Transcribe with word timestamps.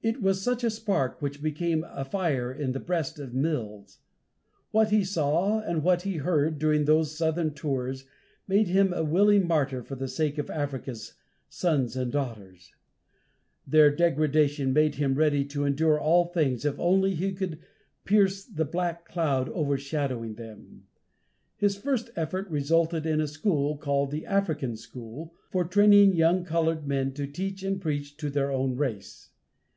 It 0.00 0.22
was 0.22 0.40
such 0.40 0.64
a 0.64 0.70
spark 0.70 1.20
which 1.20 1.42
became 1.42 1.84
a 1.84 2.02
fire 2.02 2.50
in 2.50 2.72
the 2.72 2.80
breast 2.80 3.18
of 3.18 3.34
Mills. 3.34 3.98
What 4.70 4.88
he 4.88 5.04
saw 5.04 5.60
and 5.60 5.82
what 5.82 6.02
he 6.02 6.16
heard, 6.16 6.58
during 6.58 6.86
those 6.86 7.14
southern 7.18 7.52
tours, 7.52 8.06
made 8.46 8.68
him 8.68 8.94
a 8.94 9.04
willing 9.04 9.46
martyr 9.46 9.82
for 9.82 9.96
the 9.96 10.08
sake 10.08 10.38
of 10.38 10.48
Africa's 10.48 11.12
sons 11.50 11.94
and 11.94 12.10
daughters. 12.10 12.72
Their 13.66 13.94
degradation 13.94 14.72
made 14.72 14.94
him 14.94 15.14
ready 15.14 15.44
to 15.46 15.66
endure 15.66 16.00
all 16.00 16.24
things 16.32 16.64
if 16.64 16.80
only 16.80 17.14
he 17.14 17.34
could 17.34 17.58
pierce 18.06 18.46
the 18.46 18.64
black 18.64 19.04
cloud 19.06 19.50
overshading 19.50 20.36
them. 20.38 20.86
His 21.58 21.76
first 21.76 22.08
effort 22.16 22.48
resulted 22.48 23.04
in 23.04 23.20
a 23.20 23.28
school, 23.28 23.76
called 23.76 24.10
the 24.10 24.24
African 24.24 24.74
School, 24.74 25.34
for 25.50 25.66
training 25.66 26.14
young 26.16 26.46
colored 26.46 26.86
men 26.86 27.12
to 27.12 27.26
teach 27.26 27.62
and 27.62 27.78
preach 27.78 28.16
to 28.16 28.30
their 28.30 28.50
own 28.50 28.74
race. 28.74 29.30